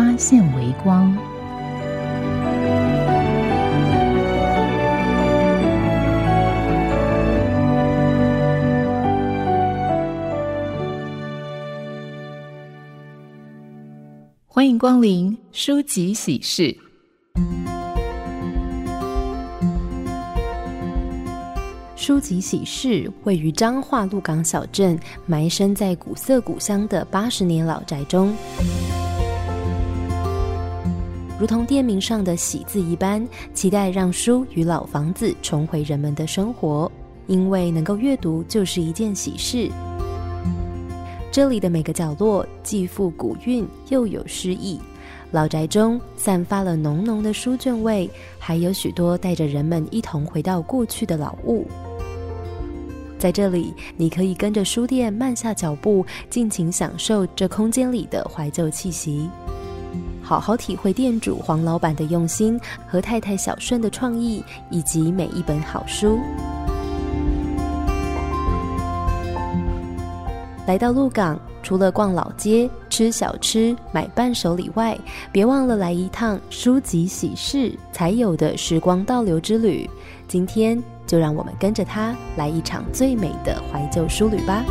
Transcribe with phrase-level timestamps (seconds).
[0.00, 1.14] 发现微光。
[14.46, 16.74] 欢迎光临书籍喜事。
[21.94, 28.34] 书籍喜事位于彰化鹿港小镇，埋身在古色古香的八十年老宅中，
[31.40, 36.92] 如同店名上的“喜”字一般，期待让书与老房子重回人们的生活，
[37.28, 39.70] 因为能够阅读就是一件喜事。
[41.32, 44.78] 这里的每个角落既富古韵又有诗意，
[45.30, 51.66] 老宅中散发了浓浓的书卷味，还有许多带着人们一同回到过去的老物。
[53.18, 59.30] 在这里，你可以跟着书店慢下脚步，尽情享受这空间里的怀旧气息，
[60.30, 66.20] 好好体会店主黄老板的用心和太太小顺的创意，以及每一本好书。
[70.68, 74.96] 来到鹿港，除了逛老街、吃小吃、买伴手礼外，
[75.32, 79.90] 别忘了来一趟书籍喜事才有的时光倒流之旅。
[80.28, 80.80] 今天。
[81.06, 84.64] 就让我们跟着他来一场最美的怀旧书旅吧！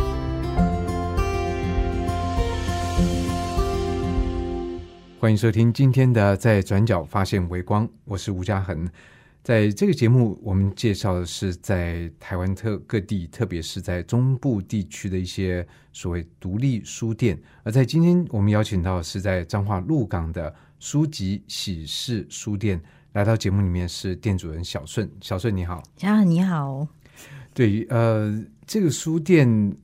[5.20, 8.88] 欢迎收听今天的《在转角发现微光》，我是吴嘉恒。
[9.42, 17.38] 在这个节目，我们介绍的是在台湾特各地，特别是在中部地区的一些所谓独立书店。
[17.64, 22.80] 而在今天，我们邀请到是在彰化鹿港的书籍喜事书店。
[23.12, 26.88] 来到节目里面是店主人小顺，小顺你好，嘉恒你好。
[27.52, 29.76] 对，呃，这个书店，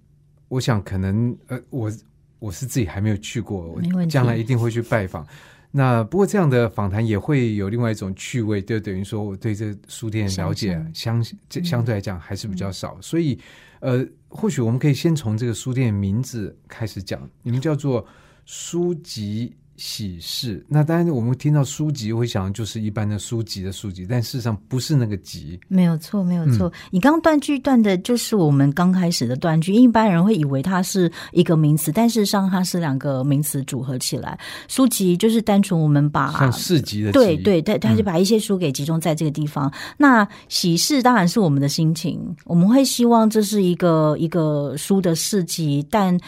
[0.48, 1.92] 我想可能，呃，我
[2.38, 5.26] 我是自己还没有去过，将来一定会去拜访。
[5.70, 13.38] 那不过这样的访谈也会有另外一种趣味，就等于说我对这书店了解相这相对来讲还是比较少，所以
[13.80, 18.06] 呃，或许我们可以先从这个书店名字开始讲，你们叫做
[18.44, 19.54] 书籍。
[19.76, 25.58] 喜事，那当然我们听到书籍会想就是一般的书籍的书籍，但事实上不是那个集。
[25.68, 26.72] 没有错，没有错。
[26.90, 34.38] 你刚刚断句断的就是我们刚开始的断句，一般人会以为它是一个名词，但事实上它是两个名词组合起来。
[34.68, 39.70] 书籍就是单纯我们把像市集的对对对，他就把一些书给集中在这个地方。
[39.98, 46.18] 那喜事当然是我们的心情，我们会希望这是一个一个书的市集，但。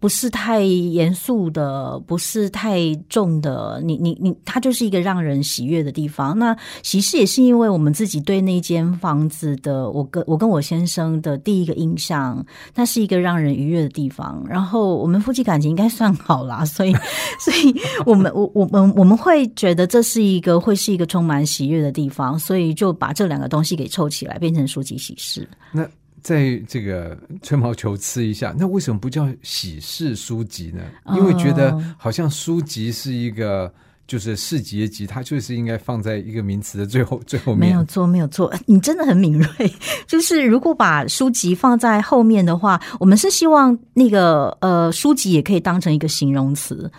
[0.00, 6.36] 不是太严肃的，不是太重的，你你你，它就是一个让人喜悦的地方。
[6.38, 12.42] 那喜事也是因为我们自己对那间房子的，我跟我跟我先生的第一个印象，
[12.74, 14.42] 它是一个让人愉悦的地方。
[14.48, 16.94] 然后我们夫妻感情应该算好啦，所以
[17.38, 25.46] 所以我们我我们我们会觉得这是一个会是一个充满喜悦的地方，所以就把这两个东西给凑起来，变成书籍喜事。
[25.70, 25.86] 那。
[26.22, 30.82] 在这个吹毛求疵一下，那为什么不叫喜事书籍呢？
[31.16, 33.72] 因为觉得好像书籍是一个
[34.06, 37.70] 就是市集的集，它就是应该放在一个名词的最后最后面。
[37.70, 39.72] 没有错，没有错，你真的很敏锐。
[40.06, 46.90] 就是如果把书籍放在后面的话，我们是希望那个呃书籍也可以当成一个形容词。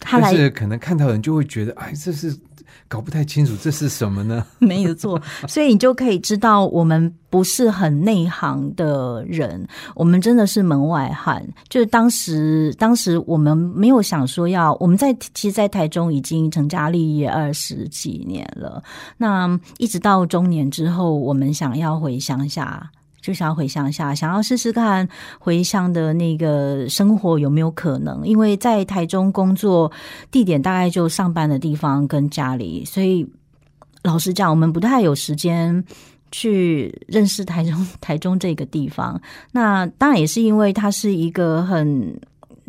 [0.00, 2.36] 但是可能看到人就会觉得，哎，这是。
[2.94, 4.46] 搞不太清楚这是什么呢？
[4.60, 9.66] 没有错，所以你就可以知道，我们不是很内行的人，
[9.96, 11.44] 我们真的是门外汉。
[11.68, 18.80] 就是当时，当时我们没有想说要，我们在其实，在台中已经成家立业二十几年了。
[19.16, 22.88] 那一直到中年之后，我们想要回乡下。
[23.24, 28.20] 就想要回乡下，想要试试看回乡的那个生活有没有可能？
[28.28, 29.90] 因为在台中工作
[30.30, 33.26] 地点大概就上班的地方跟家里，所以
[34.02, 35.82] 老实讲，我们不太有时间
[36.30, 39.18] 去认识台中 台中这个地方。
[39.52, 42.20] 那当然也是因为它是一个很。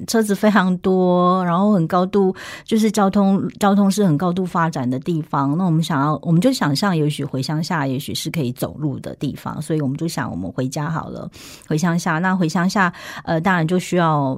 [0.07, 5.57] 车子非常多，然后很高度，就是交通交通是很高度发展的地方。
[5.57, 9.61] 那我们想要，我们就想象，也许回乡下，也许是可以走路的地方。
[9.61, 11.29] 所以我们就想，我们回家好了，
[11.67, 12.19] 回乡下。
[12.19, 12.93] 那回乡下，
[13.23, 14.37] 呃，当然就需要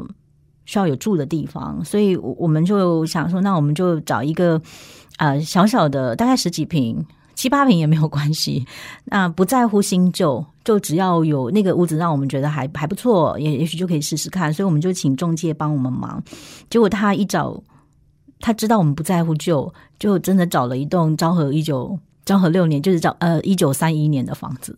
[0.65, 4.62] 需要有住的地方，所以我们就想说，那我们就找一个
[5.18, 7.04] 呃小小的，大概十几平、
[7.38, 8.66] 七八平也没有关系。
[9.06, 14.51] 那不在乎新旧，就只要有那个屋子让我们觉得还还不错，也也许就可以试试看。
[14.51, 16.22] 所以我们就请中介帮我们忙。
[16.69, 17.62] 结果他一找，
[18.39, 24.75] 他知道我们不在乎旧，就真的找了一栋昭和一九昭和六年，就是找呃一九三一年的房子。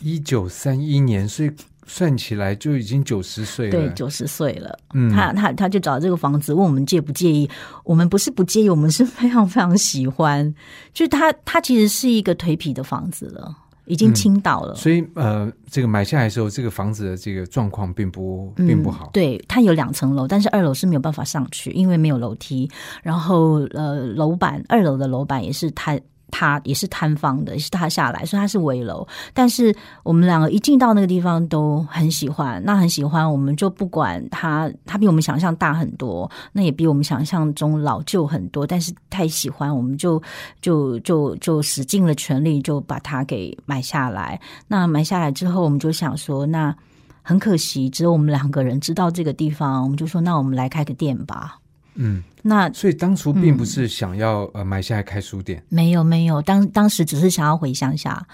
[0.00, 1.50] 一九三一年，所以
[1.86, 3.72] 算起来就已经九十岁了。
[3.72, 4.78] 对，九十岁了。
[4.94, 7.48] 嗯，他他他就找这个房子，问我们介不介意。
[7.84, 10.54] 我们不是不介意，我们是非常非常喜欢。
[10.92, 13.54] 就是他他其实是一个颓皮的房子了，
[13.86, 14.74] 已经倾倒了。
[14.74, 19.10] 所以呃，这个买下来的时候，这个房子的这个状况并不并不好。
[19.12, 22.70] 对，它有两层楼，但是二楼是没有办法上去，因为没有楼梯。
[23.02, 25.98] 然后呃，楼板二楼的楼板也是它。
[26.32, 29.06] 他也是摊方的，也是他下来，所以他是围楼。
[29.32, 38.66] 但是我们两个一进到那个地方都很喜欢，那很喜欢，我们就不管他，他比我们想象大很多，那也比我们想象中老旧很多。
[38.66, 40.20] 但是太喜欢，我们就
[40.60, 44.40] 就就就使尽了全力，就把它给买下来。
[44.66, 46.74] 那买下来之后，我们就想说，那
[47.20, 51.58] 很可惜，只有我们两个人知道这个地方，我们就说，那我们来开个店吧。
[51.94, 58.26] 嗯，那所以当初并不是想要呃买下来开书店，没有没有，当当时只是想要回乡下。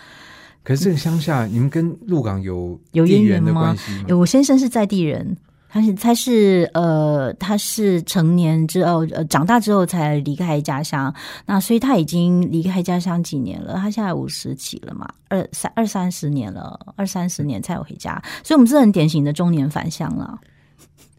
[0.63, 4.05] 可是这个乡下，你们跟鹿港有有渊源的关系吗？
[4.11, 5.37] 我先生是在地人，
[5.69, 11.15] 他是他是呃他是成年之后呃长大之后才离开家乡，
[11.47, 20.39] 那所以他已经离开家乡几年了，他现在五十几了嘛，二三二三十年了，二三十年才有回家，所以我们是很典型的中年返乡了。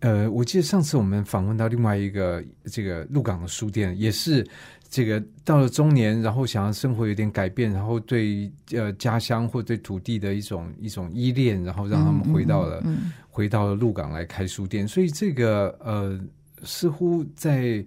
[0.02, 4.48] 呃，我记得上次我们访问到另外一个这个鹿港的书店，也是
[4.90, 12.84] 这个到了中年，然后想要生活有点改变，然后对呃家乡或对土地的一种一种依恋，然后让他们回到了
[13.30, 14.88] 回到了鹿港来开书店。
[14.88, 16.20] 所以这个呃，
[16.64, 17.86] 似乎在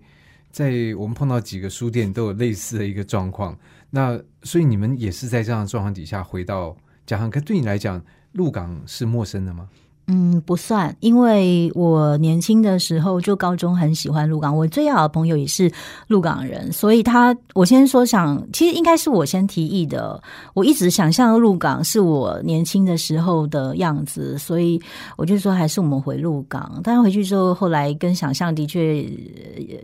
[0.50, 3.58] 在我们碰到几个书店都有类似的一个状况。
[3.88, 6.76] 那所以你们也是在这样的状况底下回到
[7.06, 9.68] 家乡，可对你来讲，鹿港是陌生的吗？
[10.08, 15.70] 嗯，不算，因为我年轻的时候就高中很喜欢鹿港，我最好的朋友也是
[16.08, 20.20] 鹿港人，所以他我先说想，其实应该是我先提议的。
[20.54, 24.80] 我一直想象鹿港是我年轻的时候的样子，所以
[25.16, 26.80] 我就说还是我们回鹿港。
[26.82, 29.08] 但回去之后，后来跟想象的确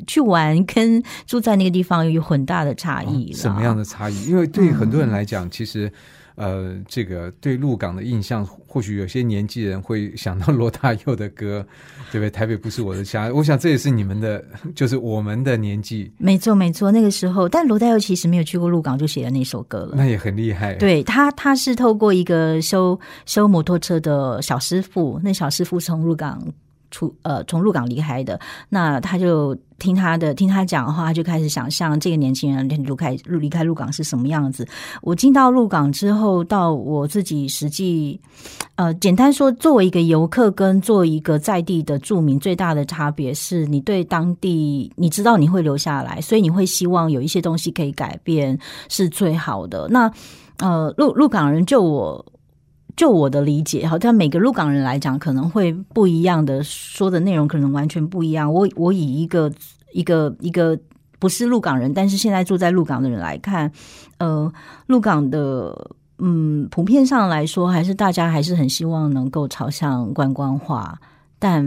[0.06, 3.32] 去玩跟住在那个地方有很大的差异。
[3.32, 4.26] 什么样的差异？
[4.26, 5.90] 因为对很多人来讲，其实。
[6.38, 11.66] 呃，这个对鹿港的印象，或许有些年纪人会想到罗大佑的歌，
[12.12, 12.30] 对不对？
[12.30, 14.42] 台北不是我的家，我想这也是你们的，
[14.74, 16.10] 就是我们的年纪。
[16.16, 19.94] 没错，没错，那个时候，但罗大佑其实没有去过鹿港，就写了那首歌了。
[19.96, 20.74] 那也很厉害。
[20.74, 26.40] 对他，他是透过一个修修摩托车的小师傅，那小师傅从鹿港。
[26.90, 28.38] 出呃，从鹿港离开的，
[28.68, 34.66] 那他就听他的，听他讲的话，他就开始想象这个年轻人离开离开鹿港是什么样子。
[35.02, 38.18] 我进到鹿港之后，到我自己实际，
[38.76, 48.58] 呃，简单说，作为一个游客跟做一个在地的住民，最大的差别是你对当地，你知道你会留下来，所以你会希望有一些东西可以改变，
[48.88, 49.86] 是最好的。
[49.90, 50.10] 那
[50.58, 52.24] 呃，鹿鹿港人就我。
[52.98, 58.52] 就我的理解，好像每个鹿港人来讲，可能会不一样的说的内容，可能完全不一样。
[58.52, 59.48] 我我以一个
[59.92, 60.76] 一个一个
[61.20, 63.70] 不是鹿港人，但是现在住在鹿港的人来看，
[64.18, 64.52] 呃，
[64.88, 65.72] 鹿港的
[66.18, 71.00] 嗯，普遍上来说，还是大家还是很希望能够朝向观光化。
[71.38, 71.64] 但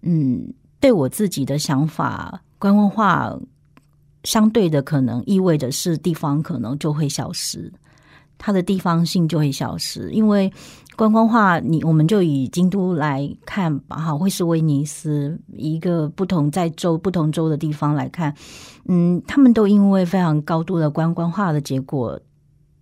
[0.00, 0.50] 嗯，
[0.80, 3.38] 对我自己的想法，观光化
[4.24, 7.70] 相对的可能意味着是地方可能就会消失。
[8.42, 10.50] 它的地方性就会消失，因为
[10.96, 18.34] 观光化，你我们就以京都来看吧，哈，会是威尼斯一个不同在州不同州的地方来看，
[18.88, 22.18] 嗯，他们都因为非常高度的观光化的结果，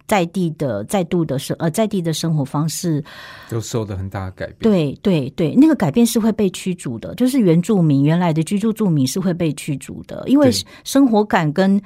[0.06, 3.02] 在地的在度的生呃在地的生活方式
[3.50, 4.56] 都受了很大的改变。
[4.60, 10.52] 对对对，那个改变是会被驱逐的，就是原住民原来的居住住民是会被驱逐的，因为
[10.84, 11.82] 生活感跟。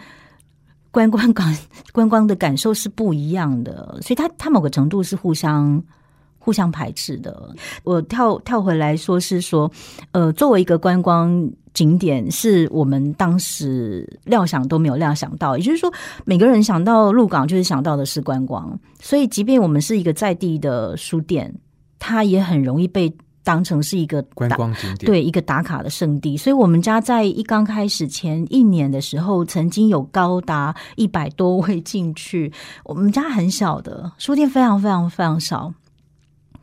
[0.93, 1.53] 观光感
[1.93, 5.83] 观光的感受是不一样的，所以它它某个程度是互相
[6.39, 7.53] 互相排斥的。
[7.83, 9.69] 我跳跳回来说是说，
[10.13, 15.57] 呃，作为一个观光景点，是我们当时料想都没有料想到。
[15.57, 15.93] 也就是说，
[16.25, 18.79] 每个人想到鹿港，就是想到的是观光。
[19.01, 21.53] 所以，即便我们是一个在地的书店，
[21.99, 23.13] 它也很容易被。
[23.45, 32.53] 当成是一个观光景点，对一个打卡的圣地，所以我们家在一刚开始前一年的时候，曾经有高达一百多位进去。
[32.85, 35.73] 我们家很小的书店，非常非常非常少。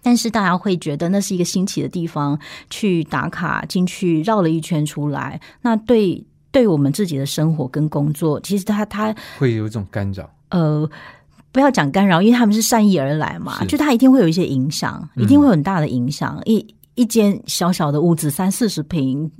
[0.02, 10.32] 但是大家会觉得那是一个新奇的地方，去打卡进去绕了一圈出来，那对对我们自己的生活跟工作，其实他他会有一种干扰。
[10.52, 10.90] 呃，
[11.52, 16.40] 不要讲干扰，因为他们是善意而来嘛，就他一定会有一些影响，一定会有很大的影响。
[16.46, 16.66] 一
[16.96, 19.32] 一间小小的屋子，三四十平。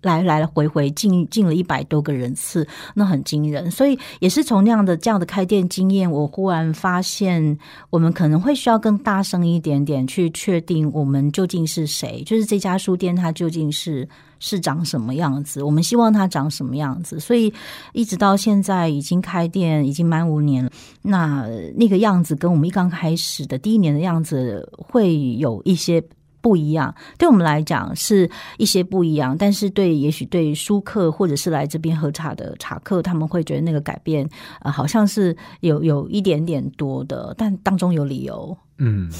[0.00, 3.68] 来来回回进进了一百多个人次，那很惊人。
[3.68, 7.58] 所以也是从那样的这样的开店经验，我忽然发现，
[7.90, 14.08] 我们可能会需要更大声一点点去确定我们究竟是谁，就是这家书店它究竟是
[14.38, 17.18] 是长什么样子，我们希望它长什么样子。
[17.18, 17.52] 所以
[17.92, 20.70] 一直到现在已经开店已经满五年了，
[21.02, 26.02] 那那个样子跟我们一刚开始的第一年的样子会有一些。
[26.40, 34.26] 不一样，对我们来讲是一些不一样，但是对也许对书客或者是来这边喝茶的茶客，他们会觉得那个改变
[34.60, 38.56] 呃好像是有有一点点多的，但当中有理由。
[38.78, 39.10] 嗯，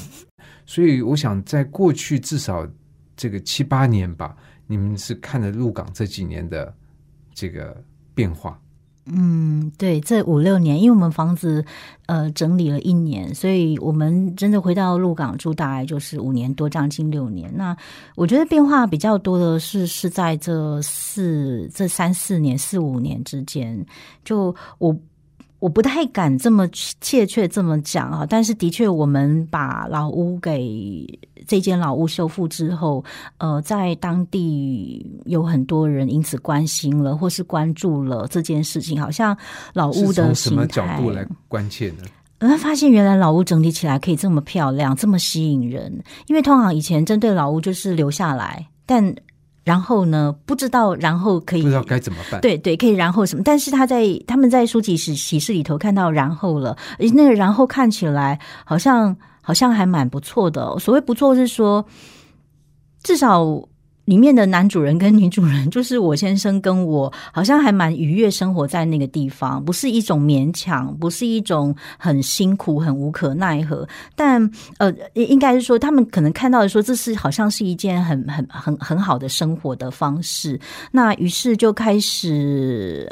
[0.65, 2.65] 所以我想在过去至少
[3.17, 4.33] 这个七八年吧，
[4.71, 6.71] 你们是看着鹿港这几年的
[7.33, 7.75] 这个
[8.13, 8.61] 变化。
[9.07, 11.65] 嗯，对，这五六年，因为我们房子
[12.05, 17.51] 呃整理了一年，所以我们真的回到鹿港住，大概就是五年多，将近六年。
[17.55, 17.75] 那
[18.15, 23.83] 我觉得变化比较多的是是在这四这三四年、四五年之间，
[24.23, 24.95] 就我。
[25.59, 26.67] 我不太敢这么
[27.01, 31.05] 切确这么讲啊，但是的确，我们把老屋给
[31.45, 33.03] 这间老屋修复之后，
[33.39, 39.01] 呃，在当地有很多人因此关心了，或是关注了这件事情。
[39.01, 39.37] 好像
[39.73, 42.03] 老屋的什么角度来关切呢？
[42.37, 45.91] 呃，发现原来老屋整体起来可以这么漂亮，这么吸引人。
[46.27, 49.13] 因为通常以前针对老屋就是留下来，但。
[49.63, 50.35] 然后呢？
[50.45, 52.41] 不知道，然后可以不知道该怎么办？
[52.41, 53.41] 对对，可以然后什么？
[53.43, 56.77] 但是他在他们在书籍史启示里头看到然后了，
[57.13, 60.77] 那个然后看起来好像好像还蛮不错的。
[60.79, 61.85] 所谓不错是说，
[63.03, 63.63] 至少。
[64.09, 73.87] 里面的男主人跟女主人， 就是我先生跟我，好像还蛮愉悦生活在那个地方，不是一种勉强，不是一种很辛苦、很无可奈何。
[74.15, 74.41] 但
[74.79, 80.59] 呃，应该是说，他们可能看到的说，这是好像是一件很很很很好的生活的方式。
[80.91, 83.07] 那于是就开始。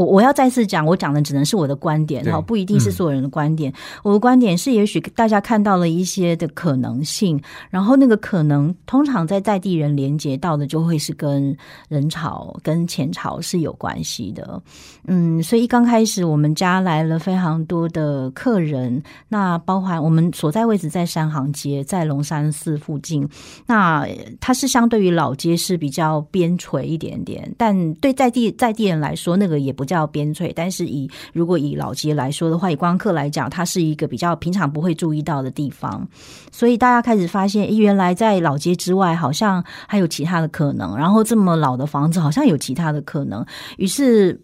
[0.00, 3.70] 我我要再次讲，我讲的只能是我的观点，哈，不一定是所有人的观点。
[4.02, 7.38] 我的观点是，也许大家看到了一些的可能性，
[7.68, 11.54] 然后那个可能，通常在在地人连接到的，就会是跟
[11.90, 14.62] 人潮、跟钱潮是有关系的。
[15.06, 23.28] 嗯，所以刚开始我们家来了非常多的客人，那包含我们所在位置在山行街，在龙山寺附近，
[23.66, 24.08] 那
[24.40, 29.89] 它是相对于老街是比较边陲一点点，但对在地在地人来说，那个也不。
[29.90, 36.06] 叫边陲，但是以如果以老街来说的话，以光客来讲，它是一个比较平常不会注意到的地方，
[36.52, 40.96] 所以大家开始发现，原来在老街之外，好像还有其他的可能。
[40.96, 43.44] 然后这么老的房子，好像有其他的可能，
[43.78, 44.40] 于是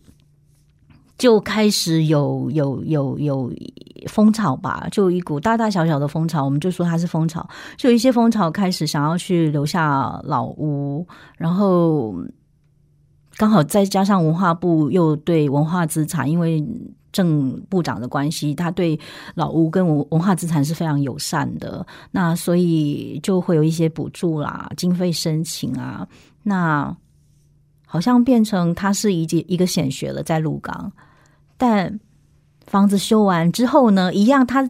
[1.16, 3.52] 就开始有有有有
[4.08, 12.16] 风潮吧，就一股大大小小的风潮，我们就说它是风潮，就有一些风潮开始想要去留下老屋，然后。
[13.36, 16.64] 刚好再加上文化部又对文化资产，因为
[17.12, 18.98] 郑部长的关系，他对
[19.34, 26.06] 老屋跟文文化资产是非常友善的，那所以就会有一些补助啦、经费申请啊，
[26.42, 26.94] 那
[27.86, 30.90] 好像变成它是一件一个显学了，在鹿港。
[31.58, 32.00] 但
[32.66, 34.68] 房子修完之后呢，一样，他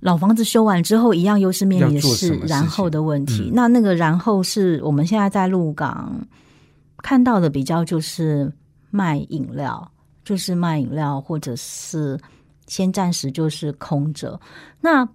[0.00, 3.50] 老房子修完之后，一样又是面临的是然后的问题。
[3.52, 6.12] 那那个然后是我们现在在鹿港。
[7.02, 8.52] 看到的比较就是
[8.90, 9.90] 卖饮料，
[10.24, 12.18] 就是卖饮料，或者是
[12.66, 14.40] 先暂时就是空着。
[14.80, 15.08] 那。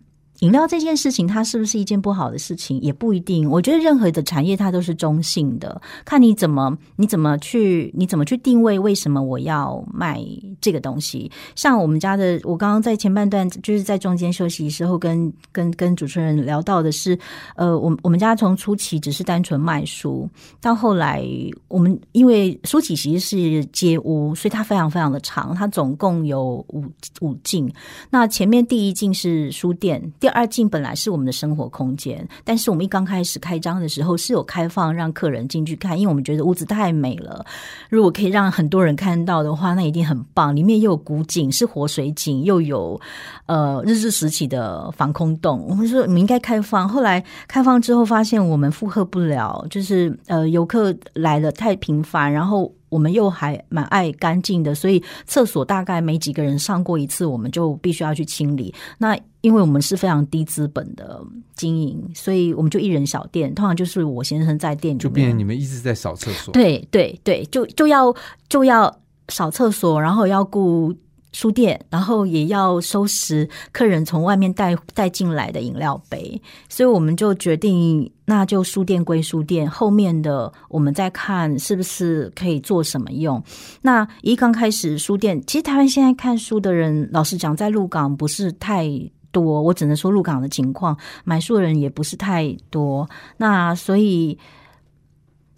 [0.44, 2.78] 饮料这件事情，它是不是一件不好的事情？
[2.82, 3.50] 也不一定。
[3.50, 10.22] 我觉得任何的产业它都是中性的，看你怎么你怎么去你怎么去定位，为什么我要卖
[10.60, 11.32] 这个东西？
[11.56, 17.18] 像我们家的，我刚刚在前半段就是在中间休息的时候，跟跟跟主持人聊到的是，
[17.56, 21.26] 呃，我我们家从初期只是单纯卖书，到后来
[21.70, 26.84] 我们因为书企其实是街屋，所以它非常非常的长，它总共有五
[27.22, 27.72] 五进。
[28.10, 37.46] 那前面第一进是书店，第二二进本来是我们的生活空间，但是我们一刚开始开张的时候是有开放让客人进去看，因为我们觉得屋子太美了。
[37.90, 40.56] 如果可以让很多人看到的话，那一定很棒。
[40.56, 43.00] 里面又有古井，是活水井，又有
[43.46, 45.66] 呃日治时期的防空洞。
[45.70, 52.72] 我们说我们应该开放，后来开放之后发现我们负荷不了，就是呃游客来的太频繁，然后。
[52.94, 58.74] 我们又还蛮爱干净的，所以厕所大概没几个人上过一次，我们就必须要去清理。
[59.00, 61.20] 那因为我们是非常低资本的
[61.56, 66.54] 经营，所以我们就一人小店，通常就是我先生在店里，就变成你们一直在扫厕所。
[66.54, 68.14] 对对对，就就要
[68.48, 68.96] 就要
[69.30, 70.94] 扫厕所，然后要顾。
[71.34, 83.44] 书店，然后也要收拾客人从外面带带进来的饮料杯，所以我们就决定，那就书店归书店，后面的我们再看是不是可以做什么用。
[83.82, 88.88] 那一刚开始书店，其实台湾现在看书的人，老实讲，在鹿港不是太
[89.32, 94.38] 多，我只能说鹿港的情况，买书的人也不是太多，那所以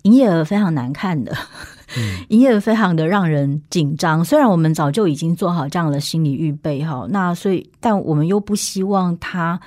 [0.04, 1.36] 营业额非常难看的。
[2.30, 9.60] 营业非常的让人紧张，虽然我们早就已经做好这样的心理预备哈，那所以但我们又不希望他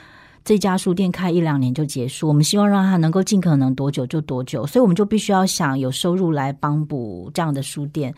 [0.45, 8.15] 这家书店开一两年就结束，我们希望让他能够尽可能多久就多久，所以我们就必须要想有收入来帮补这样的书店。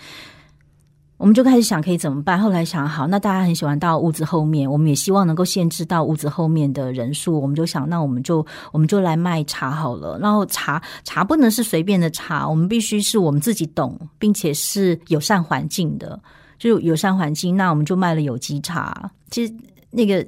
[1.21, 2.41] 我们就开始想可以怎么办。
[2.41, 7.39] 后来想好，那大家很喜欢到屋子后面，我们也希望能够限制到屋子后面的人数。
[7.39, 10.19] 我们就想，那我们就我们就来卖茶好了。
[10.19, 16.19] 然后茶茶不能是随便的茶，我们必须是我们自己懂，并且是友善环境的，
[16.59, 17.55] 就友善环境。
[17.55, 19.55] 那我们就卖了有机茶，其实
[19.91, 20.27] 那个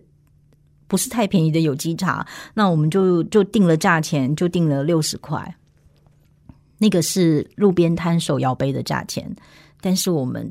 [0.89, 2.27] 不是太便宜的有机茶。
[2.53, 5.57] 那我们就就定了价钱，就定了六十块。
[6.77, 9.35] 那个是路边摊手摇杯的价钱，
[9.81, 10.47] 但是我们。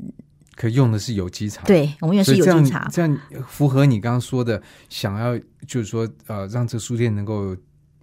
[0.54, 7.56] 可用的是有机茶，对，我们用是有机茶，这样符合你刚刚说的，想要就是说呃，让这书店能够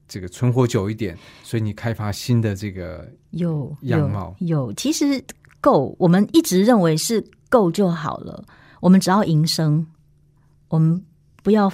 [0.07, 4.35] 这个存活久一点，所以你开发新的这个有样貌。
[4.39, 5.23] 有，其实
[5.61, 8.43] 够，我们一直认为是够就好了，
[8.81, 9.85] 我们只要营生，
[10.67, 11.03] 我们
[11.43, 11.71] 不要。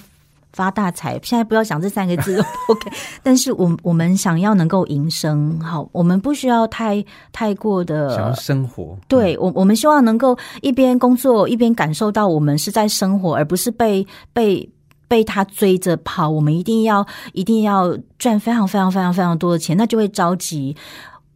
[0.55, 2.89] 发大财，现在不要想这三个字，OK。
[3.21, 8.97] 但是，我我们想要能够营生，好，我们不需要太太过的想要生活。
[9.09, 14.69] 对我，我们希望能够一边工作一边感受到我们是在生活，而不是被被
[15.09, 16.29] 被他追着跑。
[16.29, 20.73] 我们一定要一定要赚非常非常非常非常多的钱，那就会着急。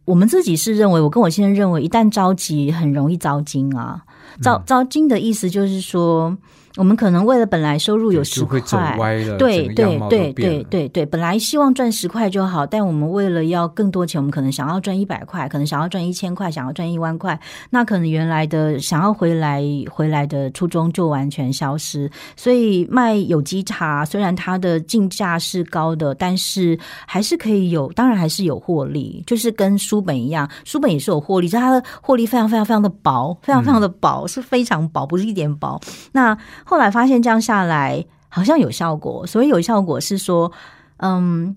[0.06, 4.00] 我们自己是认为，我跟我先生认为，一旦着急，很容易遭金啊。
[4.40, 6.34] 遭遭金的意思就是说。
[6.76, 8.96] 我们可能为了本来收入有十块，
[9.36, 17.38] 对对对对对对，本来希望赚十块就好，但我们为了要更多钱，我们可能想要赚一百块，可能想要赚一千块，想要赚一万块，
[17.70, 22.08] 那可能原来的想要回来回来的初衷就完全消失。
[22.36, 35.80] 所以卖有机茶，虽然它的进价是高的，但是还是可以有，当然还是有获利，就是跟书本一样，书本也是有获利，但它的获利非常非常非常的薄，非常非常的薄，是非常薄，不是一点薄。
[36.12, 40.50] 那后来发现这样下来好像有效果，所以有效果是说，
[40.98, 41.54] 嗯，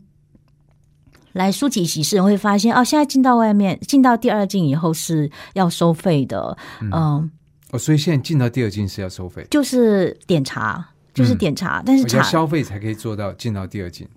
[1.33, 7.29] 来书籍喜事人会发现哦，现在进到外面，进到第二进以后是要收费的，嗯，
[7.71, 14.07] 哦，所以现在进到第二进是要收费，就是点茶，就是点茶，但是茶消费才可以做到进到第二进。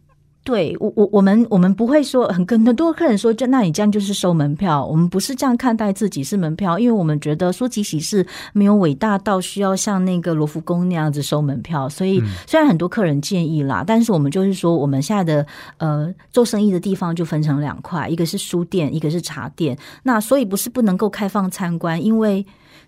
[0.47, 4.87] 对我我我们我们不会说很跟很多客人说，就那你这样就是收门票。
[4.87, 11.89] 我们不是这样看待自己是门票，因为我们觉得说即喜事没有伟大到需要像那个罗浮宫那样子收门票。
[11.89, 15.45] 所以虽然很多客人建议啦，但是我们就是说，我们现在的
[15.79, 19.77] 呃做生意的地方就分成两块，一个是书店，一个是茶店。
[20.05, 22.47] 那所以不是不能够开放参观，因为。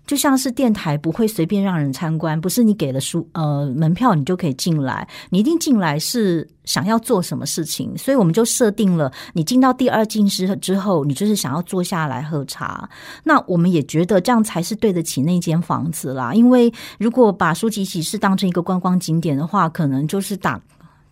[0.09, 12.89] 就像是电台不会随便让人参观，不是你给了书呃门票你就可以进来，你一定进来是想要做什么事情，所以我们就设定了，你进到第二进室之后，你就是想要坐下来喝茶。
[13.23, 20.59] 那我们也觉得这样才是对得起那间房子啦，因为如果把书籍启示当成一个观光景点的话，可能就是打。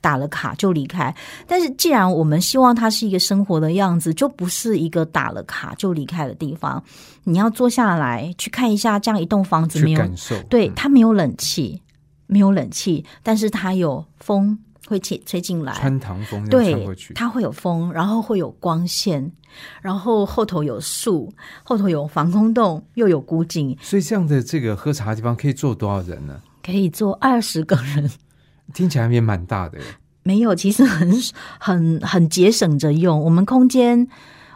[0.08, 1.13] 打了卡就离开，
[1.46, 6.82] 但是既然我们希望它是一个生活的样子，就不是一个打了卡就离开的地方。
[7.26, 11.82] 你要坐下来去看一下这样一栋房子，没有感受，对它没有冷气，
[12.26, 19.30] 没有冷气，但是它有风会吹吹进来，穿堂风，对，它会有风，然后会有光线，
[19.82, 21.30] 然后后头有树，
[21.65, 26.39] 后头有防空洞，又有古井，所以这样的这个喝茶的地方可以坐多少人呢？
[26.63, 28.10] 可以坐二十个人。
[28.73, 29.77] 听起来也蛮大的，
[30.23, 31.10] 没有，其实很
[31.60, 33.19] 很很节省着用。
[33.19, 34.08] 我们空间，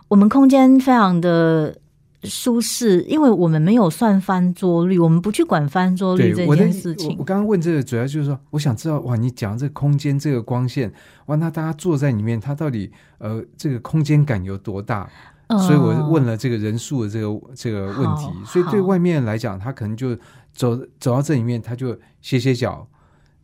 [0.09, 1.77] 我们空间非常的
[2.23, 7.15] 舒适，因为我们没有算翻桌率，我们不去管翻桌率这件事情。
[7.17, 10.91] 我刚刚问这个，主要就是说，我想知道，哇，你讲这个空间，这个光线，
[11.27, 15.09] 哇，那大家坐在里面，它到底呃，这个空间感有多大？
[15.47, 18.27] 所以我问了这个人数的这个这个问题。
[18.45, 20.15] 所以对外面来讲，他可能就
[20.53, 22.87] 走走到这里面，他就歇歇脚。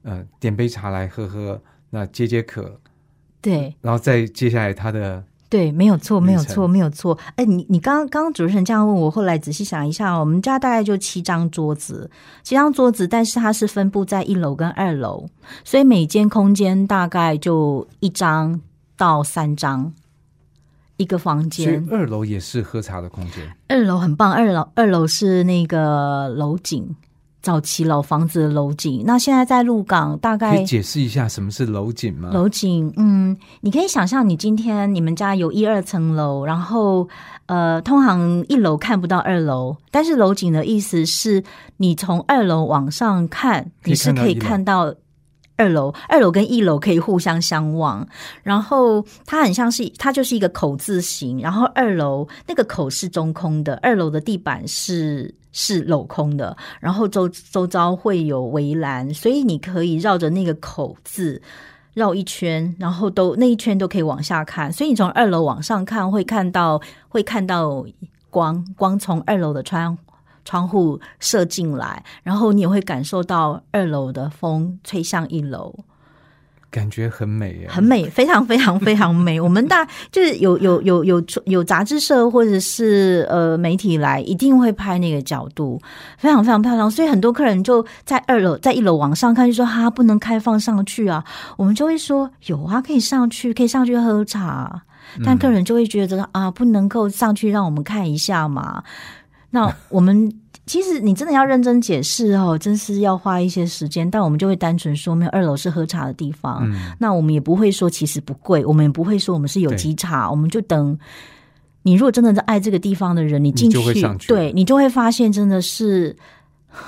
[0.07, 2.79] 呃，点杯茶来喝喝，那解解渴，
[3.41, 7.17] 对，然后再接下来他的对，没有错，没有错，没有错。
[7.35, 12.09] 哎，你你刚刚刚主持人这样问我，后来仔细想一下，我们家大概就七张桌子，
[12.41, 15.27] 七张桌子，但是它是分布在一楼跟二楼，
[15.65, 18.61] 所以每间空间大概就一张
[18.95, 19.93] 到三张
[20.95, 21.85] 一个房间。
[21.91, 23.53] 二楼也是喝茶的空间。
[23.67, 26.95] 二楼很棒，二楼二楼是那个楼景。
[27.47, 32.29] 早期老房子的楼景，那现在在鹿港，大概可以解释一下什么是楼景吗？
[32.33, 37.07] 楼景，嗯，你可以想象，你今天你们家有一二层楼，然后
[37.45, 41.41] 呃，通常一楼看不到二楼，但是楼景的意思是
[41.77, 44.93] 你从二楼往上看，你是可以看到
[45.55, 48.05] 二楼，二楼跟一楼可以互相相望，
[48.43, 55.33] 然后它很像是它就是一个口字形，然后二楼那个口是中空的，二楼的地板是。
[55.59, 61.41] 是镂空的，然后周周遭会有围栏，所以你可以绕着那个口字
[61.95, 64.71] 绕一圈，然后都那一圈都可以往下看。
[64.71, 67.83] 所以你从二楼往上看，会看到会看到
[68.29, 69.97] 光，光从二楼的窗
[70.45, 75.73] 窗户射进来，然后你也会感受到二楼的风吹向一楼。
[76.69, 79.39] 感觉很美，很美，非常非常非常美。
[79.39, 85.81] 我们大就是有有有有有杂志社或者是呃媒体来，一定会拍那个角度，
[86.17, 86.91] 非常非常漂亮。
[86.91, 91.23] 所以很多客人就在二楼，在一楼往上看，就说哈不能开放上去啊。
[91.55, 94.83] 我们就会说有啊，可以上去，可以上去喝茶。
[95.23, 98.83] 但客人就会觉得啊，不能够上去让我们看一下嘛。
[99.51, 100.31] 那我们。
[100.67, 104.09] 其实你真的要认真解释哦，真是要花一些时间。
[104.11, 106.69] 但我们就会单纯说，没有二楼是喝茶的地方。
[106.99, 110.29] 那我们也不会说其实不贵，我们也不会说我们是有机茶。
[110.29, 110.95] 我们就等
[111.83, 116.15] 你，如果真的是爱这个地方的人，你进去，对你就会发现真的是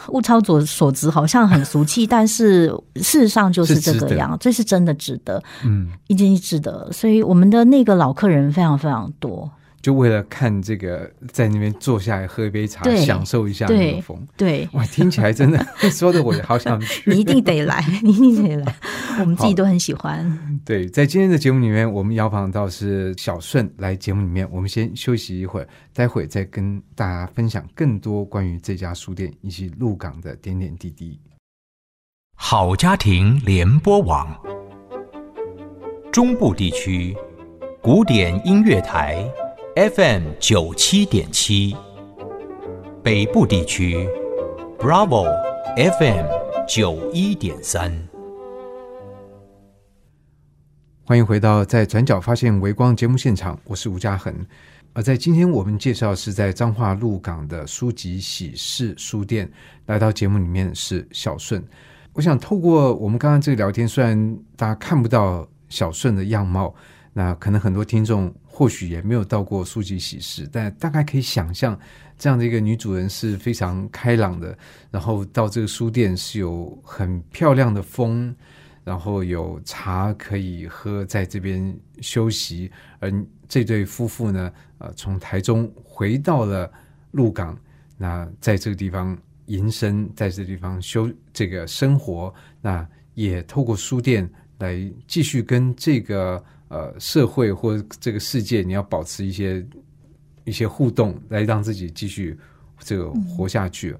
[0.10, 6.92] 物超所所值，好像很俗气，但是事实上就是这个样，这是真的值得，嗯，一定值得。
[6.92, 9.50] 所以我们的那个老客人非常非常多。
[9.82, 14.28] 就为了看这个，在那边坐下来喝一杯茶，享受一下那个风。
[14.36, 17.10] 对，哇，听起来真的 说的我好想去。
[17.10, 18.76] 你一定得来，你一定得来，
[19.22, 20.60] 我们自己都很喜欢。
[20.66, 31.20] 对，在今天的节目里面，我们邀访到是小顺来节目里面，我们先休息一会儿，待会再跟大家分享更多关于这家书店以及鹿港的点点滴滴。
[32.36, 34.28] 好家庭联播网，
[36.12, 37.16] 中部地区
[37.82, 39.26] 古典音乐台。
[39.76, 41.76] FM 九七点七，
[43.04, 43.96] 北部地区
[44.80, 45.28] ，Bravo
[45.76, 46.26] FM
[46.68, 47.92] 九一点三。
[51.06, 54.34] 欢迎回到在转角发现微光节目现场，我是吴嘉恒。
[54.94, 59.50] 而在今天我们介绍是在彰化鹿港的书籍喜事书店，
[59.86, 61.64] 来到节目里面是小顺。
[62.14, 66.74] 我想透过我们刚刚这个聊天，虽然大家看不到小顺的样貌，
[67.14, 68.34] 那可能很多听众。
[68.52, 71.80] 或许也没有到过书籍喜事，但大概可以想象，
[72.18, 74.58] 这样的一个女主人是非常开朗的。
[74.92, 78.36] 然后到这个书店是有很漂亮的风，
[78.84, 82.70] 然后有茶可以喝，在这边休息。
[83.00, 83.10] 而
[83.48, 86.70] 这对夫妇呢，呃，从台中回到了
[87.12, 87.58] 鹿港，
[87.96, 96.44] 那在这个地方营生，在这地方休这个生活，那也透过书店来继续跟这个。
[96.70, 99.66] 呃，社会或这个世界，你要保持一些
[100.46, 102.38] 一些互动，来让自己继续
[102.80, 103.96] 这个活下去。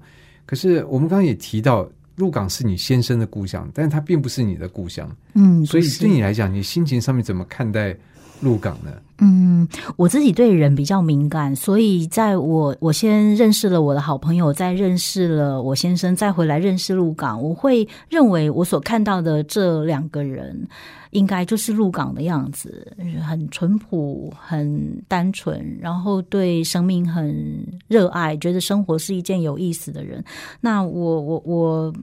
[0.46, 5.14] 可是我们刚刚也提到，鹿港是你先生的故乡，但是它并不是你的故乡。
[5.34, 7.96] 嗯，所以对你来讲，你心情上面怎么看待？
[8.42, 8.90] 鹿港呢？
[9.18, 20.66] 嗯，我自己对人比较敏感，所以在我我先认识了我的好朋友，再认识了我先生，再回来认识鹿港，我会认为我所看到的这两个人，
[21.10, 22.96] 应该就是鹿港的样子，
[23.26, 30.24] 很淳朴、很单纯，然后对生命很热爱，觉得生活是一件有意思的人。
[30.60, 31.94] 那我我我。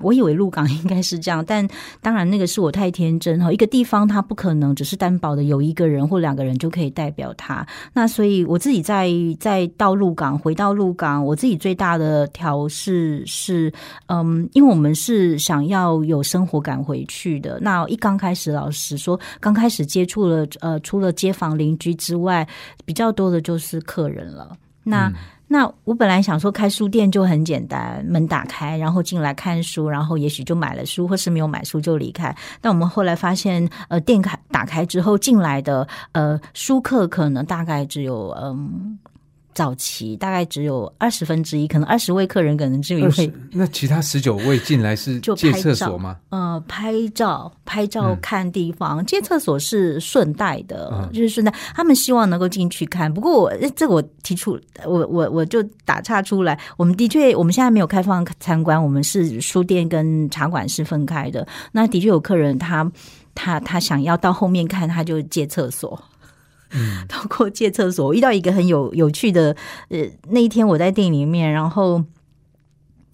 [0.00, 1.66] 我以为鹿港 应该是这样，但
[2.00, 3.52] 当然那个是我太天真哈。
[3.52, 7.66] 一个地方它不可能只是担保的有一个人或两个人就可以代表它。
[7.92, 13.72] 那所以我自己在在到鹿港回到鹿港，我自己最大的调试是，
[14.06, 17.58] 嗯，因为我们是想要有生活感回去的。
[17.60, 22.46] 那一刚开始，老实说，刚开始接触了呃，除了街坊邻居之外，
[22.84, 24.56] 比较多的就是客人了。
[24.82, 25.10] 那
[25.46, 32.34] 那我本来想说开书店就很简单，门打开，然后进来看书，然后也许就买了书，或是没有买书就离开。
[32.60, 38.98] 但我们后来发现，呃，店开打开之后进来的呃书客可能大概只有嗯
[39.54, 43.32] 早期大概只有二十分之一，可能二十位客人可能只有一位。
[43.52, 46.16] 那其他十九位进来是借厕所吗？
[46.30, 51.54] 呃，拍照、拍照、看地方，借厕所是顺带的，就是顺带。
[51.74, 53.12] 他们希望能够进去看。
[53.12, 56.58] 不过我这个我提出，我我我就打岔出来。
[56.76, 61.46] 我们的确，我们现在没有开放参观，我们是书店跟茶馆是分开的。
[61.72, 62.90] 那的确有客人他。
[63.36, 66.00] 他他想要到后面看，他就借厕所。
[66.74, 69.56] 嗯，透过借厕所，我遇到一个很有有趣的。
[69.88, 72.04] 呃，那一天我在店里面，然后。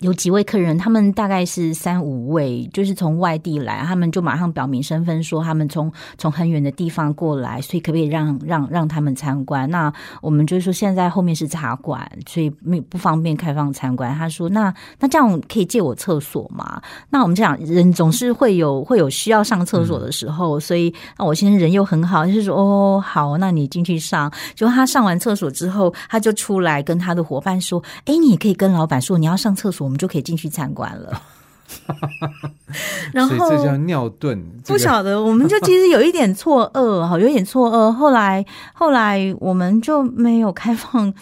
[0.01, 9.69] 有几位客人，他们大概是三五位，就是从外地来，他们就马上表明身份，说他们从从很远的地方过来，所以可不可以让让让他们参观？
[9.71, 14.15] 那我们就是说现在后面是茶馆，所以没不方便开放参观。
[14.15, 31.21] 他说：“那那这样可以借我厕所吗？”那我们讲人总是会有会有需要上厕所的时候，所以那我先生人又很好，就是说：“哦，好，那你进去上。”就他上完厕所之后，他就出来跟他的伙伴说：“哎，你也可以跟老板说你要上厕所。”我们就可以进去参观了，
[33.13, 34.41] 然后这叫尿遁。
[34.65, 37.91] 不晓得，我们就其实有一点错愕，哈，有点错愕。
[37.91, 41.13] 后来，后来我们就没有开放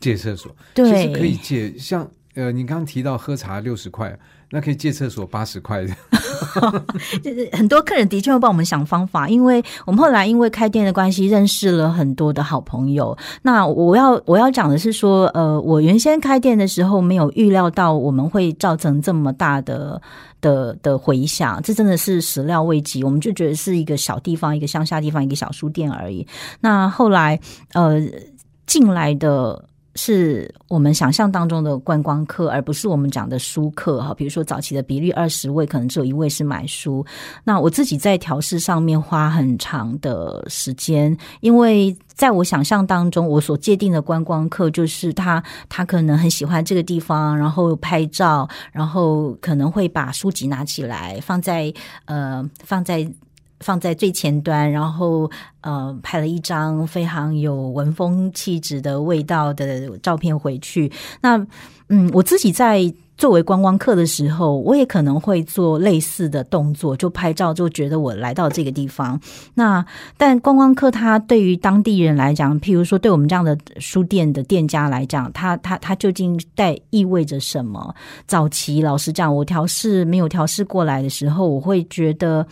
[0.00, 1.76] 借厕所，对，其实可以借。
[1.78, 4.18] 像呃，你刚刚提到喝茶六十块。
[4.54, 5.92] 那可以借厕所八十块的，
[7.52, 13.18] 很多客人的确会帮我们想方法，因为我们后来因为开店的关系认识了很多的好朋友。
[13.42, 20.00] 那我要我要讲的是说，呃，我原先开店的时候没有预料到我们会造成这么大的
[20.40, 23.02] 的的回响，这真的是始料未及。
[23.02, 26.24] 我们就觉得是一个小地方，一个乡下地方，一个小书店而已。
[26.60, 27.40] 那后来
[27.72, 28.00] 呃
[28.66, 29.64] 进来的。
[29.94, 34.12] 是我们想象当中的观光客，而不是我们讲的书客哈。
[34.14, 37.04] 比如说早期的比率二十位，可能只有一位是买书。
[37.44, 51.72] 那我自己在调试上面花很长的时间，因为在我想象当中，我所界定的观光客就是他，他可能很喜欢这个地方，然后拍照，然后可能会把书籍拿起来放在
[52.06, 53.08] 呃放在。
[53.60, 60.90] 放在最前端，然后呃拍了一张非常有文风气质的味道的照片回去。
[61.20, 61.46] 那
[61.88, 69.20] 嗯，我自己在作为观光客的时候，我也可能会做类似的动作，就拍照，就觉得我来到这个地方。
[69.52, 69.84] 那
[70.16, 77.94] 但观光客他对于当地人来讲，譬如说对我们这样的书店的店家来讲，他他他究竟带意味着什么？
[78.26, 82.44] 早期老实讲，我调试没有调试过来的时候，我会觉得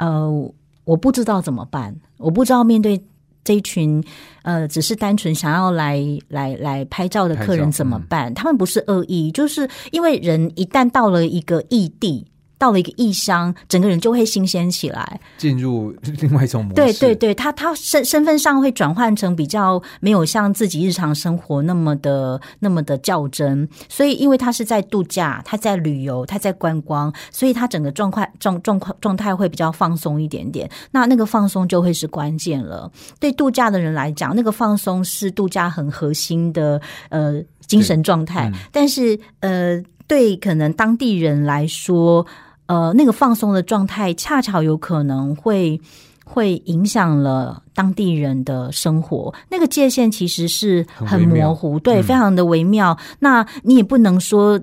[0.00, 0.52] 呃。
[0.84, 3.00] 我不知道怎么办，我不知道面对
[3.44, 4.02] 这一群
[4.42, 8.34] 呃，只是单纯想要来来来拍照的客人怎么办？
[8.34, 12.26] 他们不是恶意，就是因为人一旦到了一个异地。
[12.60, 16.74] 到了一个异乡，整个人就会新鲜起来，进入 另外一种模式。
[16.74, 30.70] 对对对，他他身身份上会转换成比较没有像自己日常生活那么的那么的较真，所以因为他是在度假，他在旅游，他在观光，所以他整个状况状状况状态会比较放松一点点。
[30.90, 32.92] 那那个放松就会是关键了。
[33.18, 42.26] 对度假的人来讲，那个放松是度假很核心的呃精神状态，但是呃对可能当地人来说。
[42.70, 45.80] 呃，那个放松的状态，恰巧有可能会
[46.24, 49.34] 会影响了当地人的生活。
[49.48, 52.96] 那个界限其实是很模糊，对，非常的微妙。
[53.18, 54.60] 那你也不能说。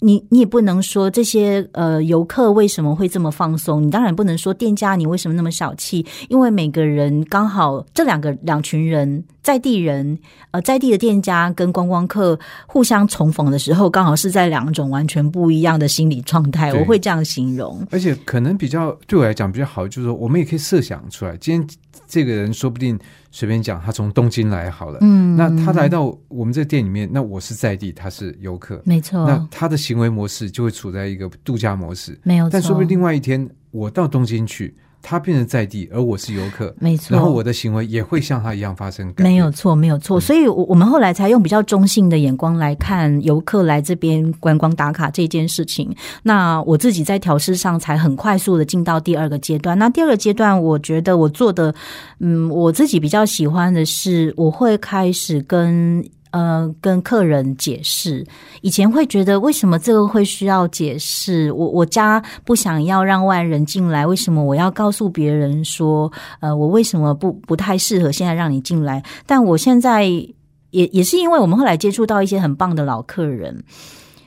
[0.00, 3.82] 你你也不能说这些呃游客为什么会这么放松？
[3.82, 6.04] 你当然不能说店家你为什么那么小气？
[6.28, 10.18] 因为每个人刚好这两个两群人在地人
[10.50, 16.72] 呃在地的店家跟观光客互相重逢的时候，刚好是在两种完全不一样的心理状态。
[16.72, 17.86] 我会这样形容。
[17.90, 21.68] 而且可能比较对我来讲比较好，就是说我们也可以设想出来，今天
[22.10, 22.98] 这个人说不定。
[23.32, 34.74] 随便讲，他从东京来好了，嗯，那他来到我们这店里面，那我是在地，他是游客，没错，那他的行为模式就会处在一个度假模式，没有，但说不定另外一天我到东京去。
[35.02, 37.16] 他变成在地，而我是游客，没错。
[37.16, 39.12] 然后我的行为也会像他一样发生。
[39.16, 40.20] 没有错，没有错。
[40.20, 45.94] 所以，我我们后来才用比较中性的眼光来看游客来这边观光打卡这件事情。
[46.22, 49.78] 那我自己在调试上才很快速的进到第二个阶段。
[49.78, 51.74] 那第二个阶段，我觉得我做的，
[52.18, 56.04] 嗯，我自己比较喜欢的是，我会开始跟。
[56.30, 58.24] 呃，跟客人解释，
[58.62, 61.50] 以前会觉得为什么这个会需要解释？
[61.52, 69.02] 我我家不想要让外人进来，为什么我要告诉别人说，呃，我为什么不不太适合现在让你进来？
[69.26, 73.64] 但我现在也也是因为我们后来接触到一些很棒的老客人，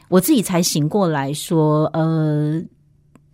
[0.10, 2.62] 我自己才醒过来说，呃。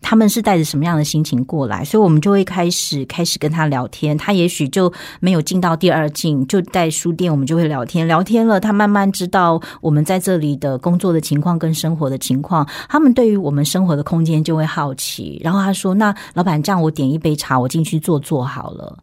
[0.02, 4.18] 他们是带着什么样的心情过来，所以我们就会开始开始跟他聊天。
[4.18, 8.08] 他也许就没有进到第二进，就在书店，我们就会聊天。
[8.08, 12.68] 聊天了，他慢慢知道我们在这里的工作的情况跟生活的情况。
[12.88, 15.40] 他们对于我们生活的空间就会好奇。
[15.44, 18.98] 然后他说：“那老板，这样我点一杯茶，我进去坐坐好了。”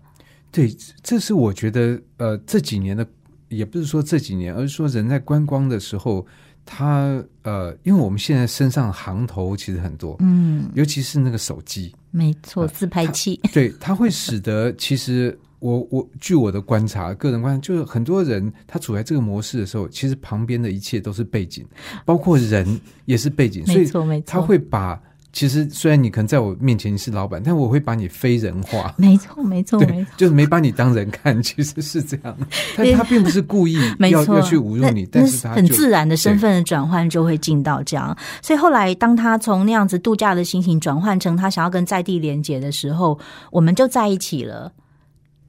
[0.50, 3.06] 对，这是我觉得呃这几年的，
[3.48, 6.26] 也不是说这几年，而是说人在观光的时候。
[6.66, 21.64] 他呃，因为我们现在身上行头其实很多，嗯，尤其是那个手机，没错，自拍器，对，它会使得 其实我我据我的观察，个人观察，就是很多人他处在这个模式的时候，其实旁边的一切都是背景，
[22.04, 25.00] 包括人也是背景，所以他会把。
[25.36, 28.94] 其实，虽然你可能在我面前你是老板，但我会把你非人化。
[28.96, 32.46] 没错，没错， 没错，就是没把你当人看，其实是这样的。
[32.74, 33.76] 但他并不是故意
[34.10, 38.16] 要要去侮辱你，但是他很自然的身份的转换就会进到这样。
[38.40, 43.18] 所以后来，当他从那样子度假的心情转换成他想要跟在地连接的时候，
[43.52, 44.72] 我们就在一起了。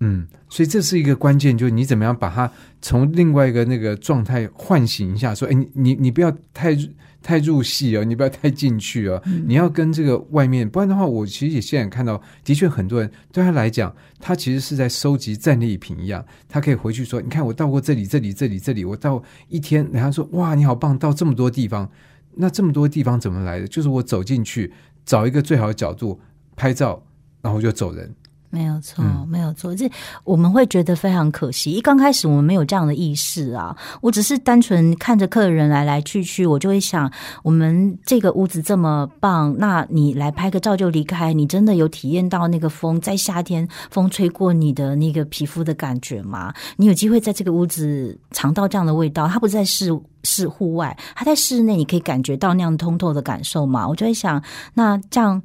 [0.01, 6.77] 嗯，所以这是一个关键，就是你怎么样把他从另外一个那个状态唤醒一下，说：“哎，你你你不要太。”
[7.27, 9.21] 太入戏哦， 你不要太进去哦。
[9.45, 16.25] 你要跟这个外面，不然的话，我其实也现在看到，的确很多人对他来讲，他其实是在收集战利品一样。
[16.47, 21.89] 他可以回去说：“你看，我到过这里，这里，这里，这里，我到一天。”然后说：“哇，你好棒，到这么多地方。”
[22.39, 23.67] 那这么多地方怎么来的？
[23.67, 24.71] 就是我走进去，
[25.05, 26.17] 找一个最好的角度
[26.55, 27.03] 拍照，
[27.41, 28.15] 然后就走人。
[28.49, 29.75] 没有错，没有错。
[29.75, 29.89] 这
[30.23, 31.71] 我们会觉得非常可惜。
[31.71, 37.11] 一刚开始我们没有这样的意识啊，我只是单纯看着客人来来去去，我就会想，
[37.43, 46.53] 我们这个屋子这么棒，那你来拍个照就离开，你真的有体验到那个风在夏天风吹过你的那个皮肤的感觉吗？
[46.77, 49.27] 你有机会在这个屋子尝到这样的味道？
[49.27, 49.91] 它不在室
[50.23, 53.87] 室户外，它在室内，你可以感觉到那样通透的感受吗？
[53.87, 54.41] 我就会想，
[54.73, 55.41] 那这样。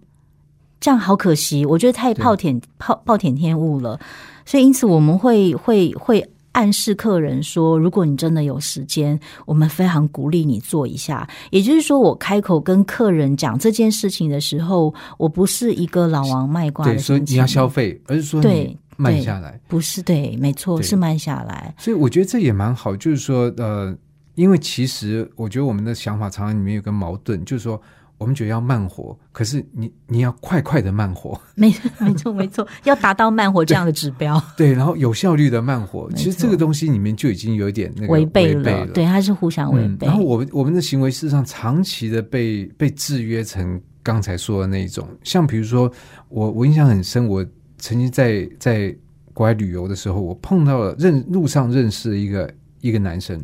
[0.82, 3.98] 这样好可惜，我觉得太暴殄暴暴殄天物了。
[4.44, 11.26] 所以因此我们会会会暗示客人说，如果你真的有时间，我们非常鼓励你做一下。
[11.50, 21.72] 也就是说，我开口跟客人讲这件事情的时候，我不是一个老王卖瓜的说你要消费，而是说对慢下来，不是对，没错，是慢下来。
[21.78, 23.96] 所以我觉得这也蛮好，就是说呃，
[24.34, 27.80] 因为其实我觉得我们的想法常常里面有个矛盾，就是说。
[28.22, 34.42] 我们觉得要慢活，可是你你要快快的慢活， 没没错没错， 要达到慢活这样的指标。
[34.56, 38.86] 对，然后有效率的慢活，其实这个东西里面就已经有一点那个违背了。
[38.88, 40.06] 对，它是互相违背。
[40.06, 45.92] 然后我们我们的行为事实上长期的被被制约成刚才说的那一种，像比如说
[46.28, 47.44] 我我印象很深，我
[47.78, 48.94] 曾经在在
[49.34, 53.42] 国外旅游的时候，我碰到了认路上认识一个一个男生，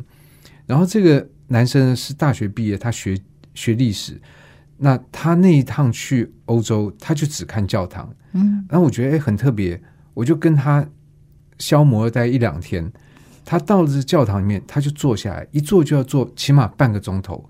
[0.66, 3.18] 然后这个男生是大学毕业，他学
[3.54, 4.20] 学历史。
[4.80, 9.80] 那他那一趟去欧洲，他就只看教堂，嗯，然后我觉得哎很特别，
[10.14, 10.86] 我就跟他
[11.58, 12.90] 消磨待一两天。
[13.44, 17.44] 他到了这教堂里面，他就坐下来，一坐就要坐起码半个钟头，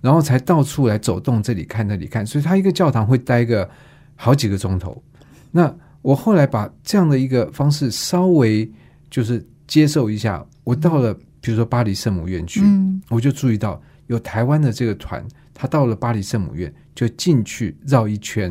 [0.00, 3.68] 然后才到处来走动，这里看那里看，所以他一个教堂会待个
[4.16, 5.02] 好几个钟头。
[5.50, 8.70] 那我后来把这样的一个方式稍微
[9.10, 11.12] 就是接受一下，我到了
[11.42, 12.62] 比如说巴黎圣母院去，
[13.10, 15.22] 我就注意到有台湾的这个团。
[15.60, 18.50] 他到了巴黎圣母院，就进去绕一圈，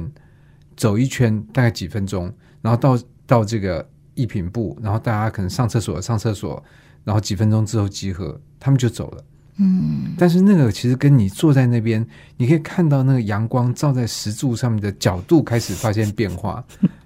[0.78, 6.64] 走一圈，大概几分钟，然后到到这个一品部，然后大家可能上厕所，上厕所，
[7.04, 9.24] 然后几分钟之后集合，他们就走了。
[9.58, 12.06] 嗯，但是那个其实跟你坐在那边，
[12.38, 16.64] 你可以看到那个阳光照在石柱上面的角度开始发现变化。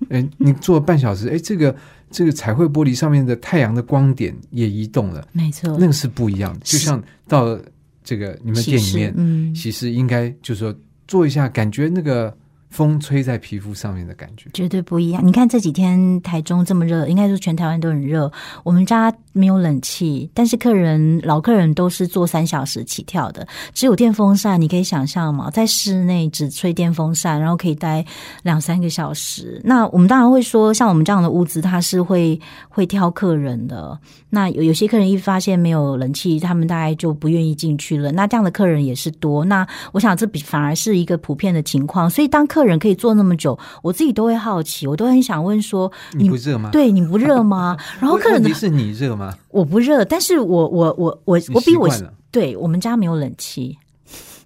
[0.10, 1.74] 哎，你坐半小时，哎，这个
[2.12, 7.58] 这个彩绘玻璃上面的太阳的光点也移动了，没错，那个是不一样的，就像到。
[8.04, 10.76] 这个你们店里面，其实应该就是说
[11.08, 12.36] 做一下，感觉那个。
[12.74, 15.24] 风吹在皮肤上面的感觉绝对不一样。
[15.24, 18.30] 你看这几天台中这么热，应该说全台湾都很热。
[18.64, 24.60] 我们家没有冷气，但是客人老客人都是坐三小时起跳的，只有电风扇。
[24.60, 25.52] 你可以想象吗？
[25.52, 28.04] 在室内只吹电风扇，然后可以待
[28.42, 29.62] 两三个小时。
[29.64, 33.96] 那我们当然会说，像我们这样的屋子，它是会会挑客人的。
[34.32, 38.12] 那有有些客人一发现没有冷气，他们大概就不愿意进去了。
[38.12, 39.46] 那这样的客人也是多。
[39.46, 42.10] 那我想这比反而是一个普遍的情况。
[42.10, 46.70] 所以当客人可以坐那么久，我自己都会好奇，我都很想问说：你不热吗？
[46.72, 47.78] 对你不热吗？
[48.00, 49.34] 然后客人问题是你热吗？
[49.50, 51.90] 我不热，但是我我我我我比我
[52.32, 53.78] 对我们家没有冷气，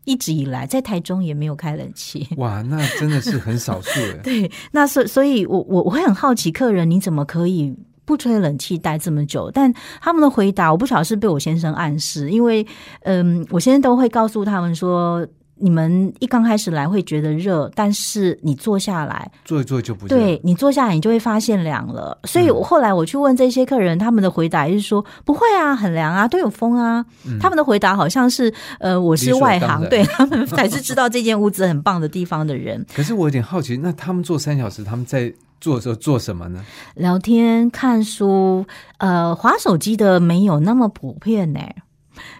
[0.03, 2.27] 一直以来在台中也没有开冷气。
[2.37, 4.17] 哇，那真的是很少数的。
[4.23, 7.73] 对，那所所以，我我我会很好奇，客人你怎么可以
[8.03, 9.49] 不吹冷气待这么久？
[9.51, 12.65] 但他们的回答，我不晓得是被我先生暗示，因为
[13.01, 15.25] 嗯，我先生都会告诉他们说。
[15.59, 22.17] 你们一刚开始来会觉得热，但是你坐下来坐一坐就不对，你坐下来你就会发现凉了。
[22.25, 27.05] 所以我后来我去问这些客人，他们的回答是说不会啊，很凉啊，都有风啊。
[27.39, 32.85] 他们的回答好像是呃，我是外行，对他们才是知道这间屋子很棒的地方的人。
[32.93, 36.63] 可是我有点好奇，那他们坐三小时，他们在做的时候做什么呢？
[36.95, 38.65] 聊天、看书，
[38.99, 41.59] 呃，划手机的没有那么普遍呢。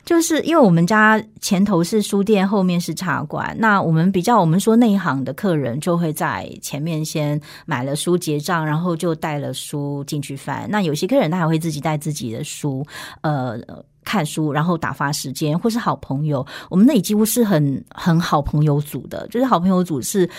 [0.06, 3.56] 就是因为我们家前头是书店，后面是茶馆。
[3.60, 10.68] 那我们比较，我们说内行的客人就会在前面先买了书结账，然后就带了书进去翻。
[10.70, 12.86] 那有些客人他还会自己带自己的书，
[13.22, 13.60] 呃，
[14.04, 16.46] 看书，然后打发时间，或是好朋友。
[16.70, 20.30] 我们那里几乎是很很好朋友组的，就是好朋友组是，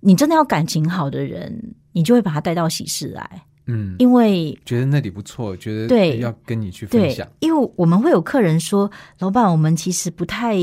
[0.00, 3.44] 你真的要感情好的人，你就会把他带到喜事来。
[3.66, 7.26] 嗯，因为觉得那里不错，觉得对要跟你去分享。
[7.40, 10.56] 因为我们会有客人说，老板，我们其实不太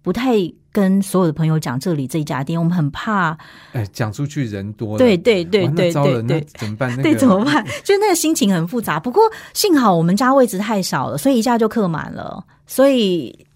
[0.00, 0.36] 不太
[0.72, 3.36] 跟所有的朋友讲这里这一家店，我们很怕。
[3.72, 7.02] 哎，讲出去人多，对对对对对对，怎么办？
[7.02, 7.64] 对，怎么办？
[7.84, 8.98] 就那个心情很复杂。
[8.98, 9.22] 不过
[9.52, 12.44] 幸好我们家位置太少了，所以一下就客满了。
[12.66, 13.46] 所以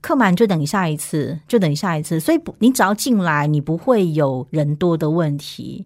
[0.00, 2.20] 客满就等下一次，就等下一次。
[2.20, 5.84] 所以不，你只要进来，你不会有人多的问题，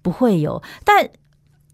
[0.00, 0.62] 不会有。
[0.82, 1.06] 但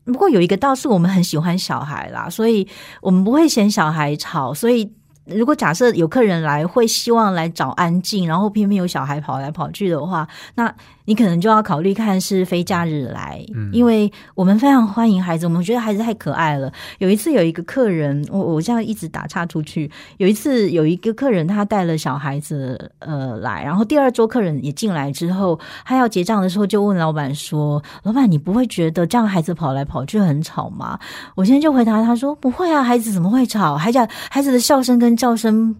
[0.04, 2.66] 不过有一个倒是我们很喜欢小孩啦，所以
[3.00, 4.52] 我们不会嫌小孩吵。
[4.54, 4.90] 所以
[5.26, 10.74] 如果假设有客人来，会希望来找安静，然后偏偏有小孩跑来跑去的话，那。
[11.04, 16.72] 你可能就要考虑看是非假日来，因为我们非常欢迎孩子，我们觉得孩子太可爱了。
[16.98, 19.90] 有一次有一个客人，我我这样一直打岔出去。
[20.18, 30.98] 有一次有一个客人，他带了小孩子呃来，然后第二桌客人也进来之后，他要结账的时候就问老板说：“老板，你不会觉得这样孩子跑来跑去很吵吗？”
[31.34, 33.76] 我现在就回答他说：“不会啊，孩子怎么会吵？
[33.76, 33.98] 孩子
[34.30, 35.74] 孩子的笑声跟叫声。”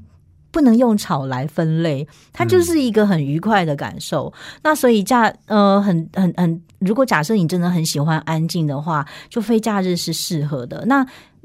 [0.53, 4.32] 不能用吵来分类，它就是一个很愉快的感受。
[4.62, 10.84] 那所以假呃，很很很，如果假设你真的很喜欢安静的话，就非假日是适合的。
[10.86, 11.05] 那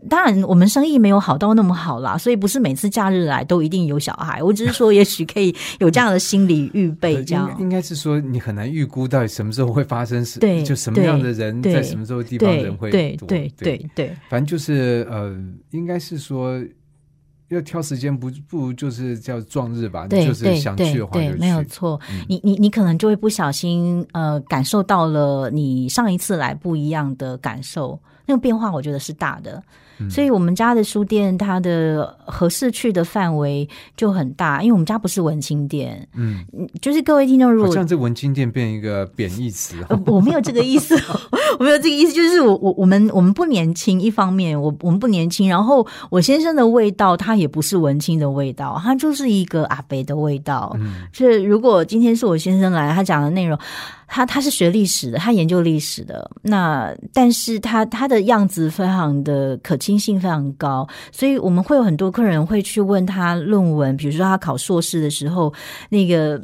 [0.10, 4.44] 当然，我们生意没有好到那么好啦，所以不是每次假日来都一定有小孩。
[4.44, 7.24] 我只是说， 也许可以有这样的心理预备。
[7.24, 14.16] 这样应该是说，你很难预估到底什么时候会发生，是对，就什么样的人在什么时候地方人会多，对对对。
[14.30, 15.36] 反正就是呃，
[15.72, 16.62] 应该是说。
[17.50, 22.00] 要挑时间不不如就是叫撞日吧，就是想去的话就去，没有错。
[22.28, 29.64] 你你你可能就会不小心呃感受到了你上一次来不一样的感受，那个变化我觉得是大的。
[30.10, 36.08] 所以我们家的书店，它的合适去的范围就很大，因为我们家不是文青店。
[36.16, 36.46] 嗯，
[36.82, 39.76] 就是各位听众，如果像这文青店变一个贬义词，
[40.06, 40.96] 我没有这个意思，
[41.60, 50.76] 我没有这个意思，就是我我我们我们不年轻，一方面我我们不年轻，然后我先生的味道，他也不是文青的味道，他就是一个阿北的味道。
[50.80, 53.58] 嗯，是如果今天是我先生来，他讲的内容。
[54.08, 56.30] 他他是学历史的，他研究历史的。
[56.42, 65.54] 那但是他他的样子非常的可亲性非常高，所以我们会有很多客人会去问他论文，比如说他考硕士的时候，
[65.90, 66.42] 那个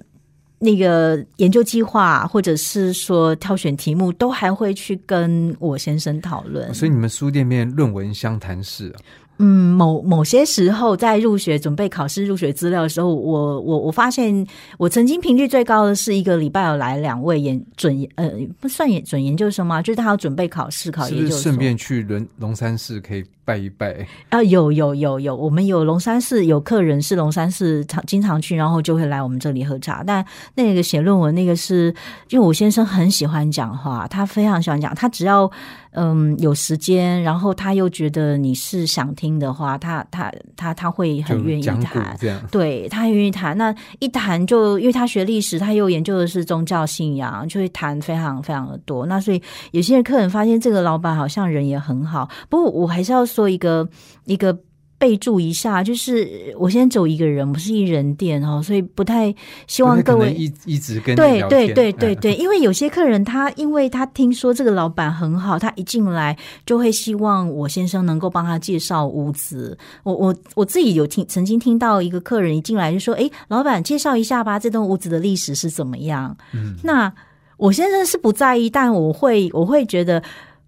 [0.60, 6.74] 那个研究计划，或者是说挑选题目，都还会去跟我先生讨论。
[6.74, 8.94] 所以你们书店面论文相谈室。
[9.40, 14.46] 嗯，某某些时候在入学准备考试入学资料的时候，我我我发现
[14.78, 18.32] 我曾经频率最高的是一个礼拜有来两位研准呃
[18.62, 19.82] 不算研准研究生吗？
[19.82, 24.42] 就是他要准备考试考研究生，顺便去龙龙山寺可以拜一拜啊！
[24.44, 30.04] 有有有有，我们有龙山寺有客人是龙山寺常经常去，然后就会来我们这里喝茶。
[30.06, 30.24] 但
[30.54, 31.94] 那个写论文那个是，
[32.30, 35.52] 因为我先生很喜欢讲话，他非常喜欢讲，他只要。
[35.94, 42.18] 嗯，有时间，然后他又觉得你是想听的话，他他他他会很愿意谈，
[42.52, 43.58] 对他愿意谈。
[43.58, 49.06] 那一谈就，因为他学历史，他又研究的是宗教信仰，就会谈非常非常的多。
[49.06, 49.42] 那所以
[49.72, 53.88] 有些客人发现这个老板好像人也很好，不过我还是要说一个
[54.26, 54.58] 一个。
[55.04, 59.36] 备注一下，就是我现在走一个人，不是一人店哦，所以不太
[59.68, 69.78] 希望各位一一直跟对对对对对，因为有些客人他因为他听说这个老板很好，他一进来就会希望我先生能够帮他介绍屋子。
[70.04, 77.12] 我我我自己有听曾经听到一个客人一进来就说：“哎，老板介绍一下吧，这栋屋子的历史是怎么样？”嗯，那
[77.58, 80.24] 我先生是不在意，但我会我会觉得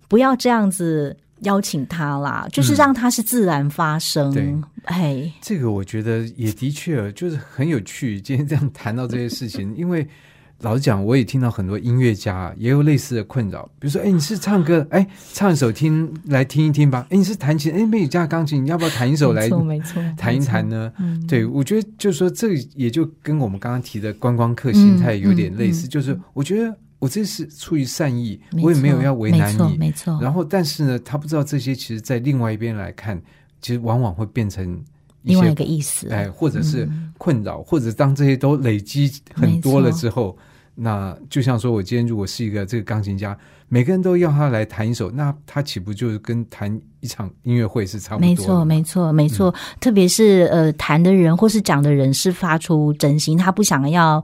[0.09, 1.15] 不要这样子。
[1.41, 4.33] 邀请他啦，就是让他是自然发生。
[4.33, 4.55] 对，
[4.85, 8.19] 哎，这个我觉得也的确就是很有趣。
[8.21, 10.07] 今天这样谈到这些事情， 因为
[10.61, 17.05] 老实讲，我也听到很多音乐家也有类似的困扰，比如说，哎，你是唱歌，哎，唱一首听来听一听吧。
[17.09, 19.43] 哎，你是弹琴，哎，没有架钢琴，你要不要弹一首来？
[19.43, 20.91] 没错，没错，弹一弹呢？
[21.27, 26.73] 对，我觉得就是说，这也就跟我们刚刚提的观光客心态有点类似，就是我觉得
[27.05, 29.77] 我这是出于善意，我也没有要为难你，没错。
[29.77, 33.21] 没错然后，但是呢，他不知道这些，其实在另外一边来看，
[33.61, 34.83] 其实往往会变成。
[35.27, 36.87] 另外一个意思，哎，或者是
[37.17, 40.37] 困扰，或者当这些都累积很多了之后，
[40.75, 43.35] 那就像说，我今天如果是一个这个钢琴家，
[43.67, 48.27] 每个人都要他来弹一首，那他岂不就是跟弹一场音乐会是差不多？
[48.27, 49.55] 没错，没错，没错。
[49.79, 54.23] 特别是呃，弹的人或是讲的人是发出真心，他不想要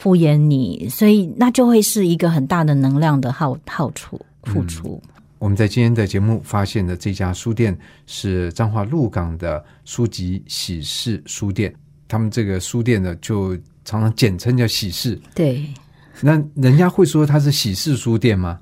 [0.00, 4.98] 敷衍你，所以那就会是一个很大的能量的耗耗出付出。
[5.38, 11.70] 我们在今天的节目发现的这家书店是彰化鹿港的书籍喜事书店，
[12.08, 15.20] 他们这个书店呢，就常常简称叫喜事。
[15.34, 15.62] 对，
[16.22, 18.58] 那人家会说它是喜事书店吗？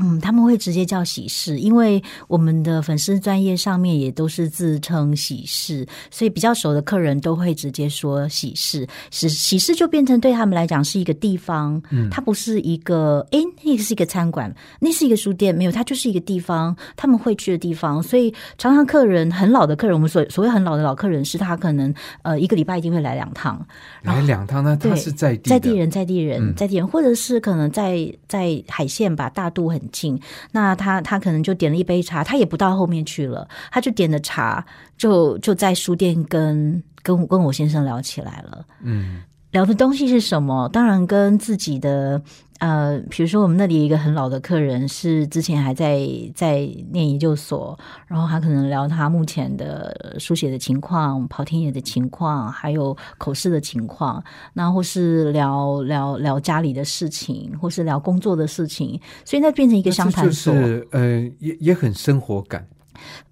[0.00, 8.86] 嗯，他们会直接叫喜事，因为我们的粉丝专业上面也都是自称喜事，所以比较熟的客人都会直接说喜事。
[9.10, 18.00] 喜喜事就变成对他们来讲是一个地方，嗯，它不是一个，哎，那是一个餐馆，那是一个书店，没有，它就是一个地方，他们会去的地方。
[18.00, 21.92] 所以常常客人很老的客人，我们所所谓很老的老客人，是他可能
[22.22, 23.66] 呃一个礼拜一定会来两趟，
[24.02, 29.87] 来两趟呢，他是在在地人，在地人，在地人，或者是可能在在海线吧，大肚很。
[29.88, 30.20] 近，
[30.52, 34.64] 那他他可能就点了一杯茶，他也不到后面去了，他就点了茶，
[34.96, 38.64] 就就在书店跟跟跟我先生聊起来了。
[38.82, 40.68] 嗯，聊的东西是什么？
[40.68, 42.22] 当然跟自己的。
[42.60, 46.00] 呃，比如说我们那里一个很老的客人，是之前还在
[46.34, 46.58] 在
[46.90, 47.78] 念研究所，
[48.08, 54.20] 然后他可能聊他目前的书写的情况、跑田野的情况，还有口试的情况，
[54.54, 60.52] 那或是聊聊聊家里的事情，或是聊工作的事情，所以那变成一个相谈所，
[60.90, 62.66] 呃，也也很生活感。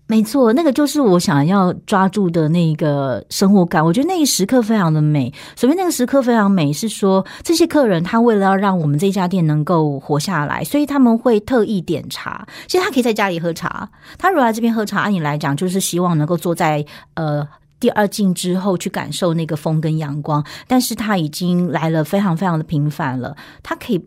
[0.08, 3.84] 没错，那个就是我想要抓住的那个生活感。
[3.84, 5.32] 我觉得那一时刻非常的美。
[5.56, 12.46] 所谓那个时刻非常美，是说这些客人他为了要让我们这家店能够活下来，所以他们会特意点茶。
[12.68, 17.44] 其实他可以在家里喝茶，他如果来这边喝茶，按你来讲就是希望能够坐在呃
[17.80, 20.44] 第二镜之后去感受那个风跟阳光。
[20.68, 24.06] 但是他已经来了非常非常的频繁了，他可以。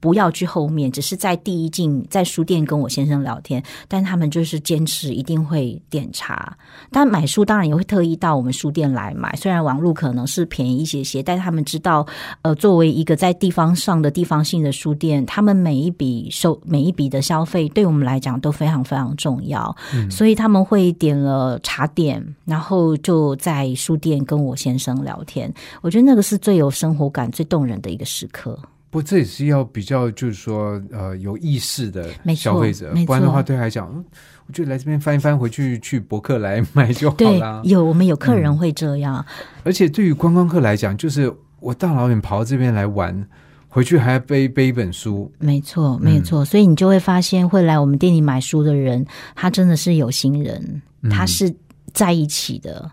[0.00, 6.56] 不要去后面，只是在第一进在书店跟我先生聊天，但他们就是坚持一定会点茶。
[6.90, 12.06] 但买书当然也会特意到我们书店来买，虽然网络可能是便宜一些些，但他们知道，
[12.42, 19.74] 呃，作为一个在地方上的地方性的书店，他们每一笔收每一笔的消费，对我们来讲都非常非常重要。
[20.10, 25.52] 所以他们会点了茶点，然后就在书店跟我先生聊天。
[25.82, 28.58] 我觉得那个是最有生活感、最动人的一个时刻。
[28.90, 34.04] 不，这也是要比较，就是说，呃，有意识的消费者，不然的话，对他来讲，
[34.48, 37.62] 我就来这边翻一翻，回去去博客来买就好了。
[37.64, 39.24] 有我们有客人会这样，
[39.62, 43.24] 而且对于观光客来讲，就是我大老远跑到这边来玩，
[43.68, 45.32] 回去还要背背一本书。
[45.38, 51.54] 没错，没错，所以你就会发现，会来我们店里买书的人，他真的是有心人，他是
[51.92, 52.90] 在一起的。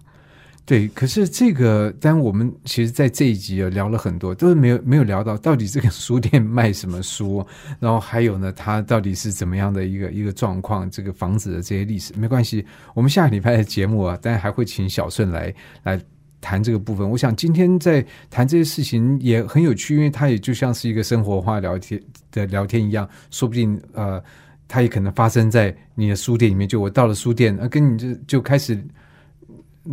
[0.68, 7.42] 对，可是这个，但我们其实，在这一集有聊了很多，都是没有没有聊到到底这个书店卖什么书，
[7.80, 15.98] 然后还有呢，它到底是怎么样的一个一个状况，这个房子的这些历史，没关系，我们下个礼拜的节目啊，当然还会请小顺来来
[16.42, 17.10] 谈这个部分。
[17.10, 21.98] 我想今天在谈这些事情也很有趣，因为它也就像是一个生活化聊天
[22.30, 24.22] 的聊天一样，说不定呃，
[24.68, 26.68] 它也可能发生在你的书店里面。
[26.68, 28.78] 就我到了书店，呃，跟你就就开始。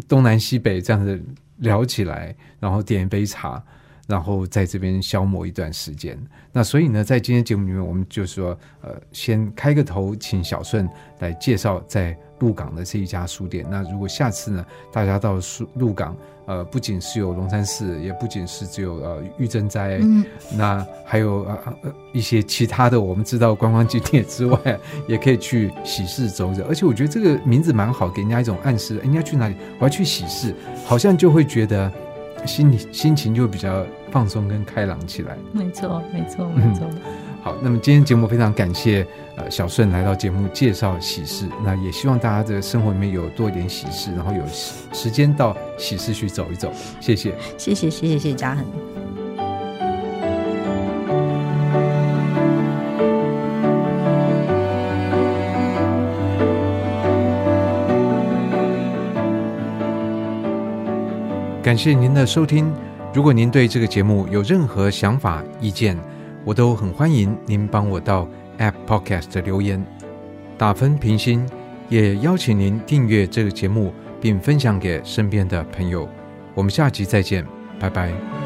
[0.08, 1.22] 东南西北这样子
[1.58, 3.62] 聊起来，然后点一杯茶，
[4.06, 6.18] 然后在这边消磨一段时间。
[6.52, 10.88] 那所以呢，在今天节目里面，我们就说，呃，先开个头，请小顺
[11.18, 13.64] 来介绍在鹿港的这一家书店。
[13.70, 16.16] 那如果下次呢，大家到书鹿港。
[16.46, 19.98] 呃，不仅是有龙山寺，也不仅是只有呃玉珍斋，
[20.54, 21.58] 那还有呃
[22.12, 24.58] 一些其他的我们知道观光景点之外，
[25.08, 26.62] 也可以去喜事走走。
[26.68, 30.54] 而且我觉得这个名字蛮好，给人家一种暗示，人家去哪里，我要去喜事，
[30.84, 31.90] 好像就会觉得
[32.44, 35.38] 心里心情就比较放松跟开朗起来。
[35.50, 36.86] 没错，没错，没错。
[37.42, 39.06] 好，那么今天节目非常感谢
[39.36, 44.42] 呃小顺来到节目介绍喜事，那也希望大家的生活里面有多一点喜事，然后有
[44.92, 46.72] 时间到喜事去走一走。
[47.00, 48.64] 谢谢，谢谢，谢谢，谢谢嘉恒。
[61.62, 62.70] 感谢您的收听。
[63.14, 65.98] 如果您对这个节目有任何想法、意见，
[66.44, 68.28] 我都很欢迎您帮我到
[68.58, 69.84] App Podcast 留言
[70.56, 71.48] 打分评星，
[71.88, 76.08] 也邀请您订阅这个节目，并分享给身边的朋友。
[76.54, 77.44] 我们下集再见，
[77.80, 78.43] 拜拜。